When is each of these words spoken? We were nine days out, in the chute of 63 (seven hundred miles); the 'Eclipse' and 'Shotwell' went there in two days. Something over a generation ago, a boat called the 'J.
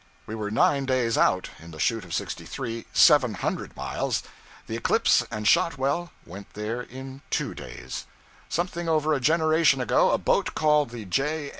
We 0.25 0.33
were 0.33 0.49
nine 0.49 0.85
days 0.85 1.15
out, 1.15 1.51
in 1.59 1.69
the 1.69 1.79
chute 1.79 2.03
of 2.05 2.11
63 2.11 2.87
(seven 2.91 3.35
hundred 3.35 3.75
miles); 3.77 4.23
the 4.65 4.75
'Eclipse' 4.75 5.23
and 5.29 5.47
'Shotwell' 5.47 6.11
went 6.25 6.53
there 6.55 6.81
in 6.81 7.21
two 7.29 7.53
days. 7.53 8.07
Something 8.49 8.89
over 8.89 9.13
a 9.13 9.19
generation 9.19 9.79
ago, 9.79 10.09
a 10.09 10.17
boat 10.17 10.55
called 10.55 10.89
the 10.89 11.05
'J. 11.05 11.49